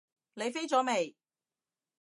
[0.33, 1.15] 你飛咗未？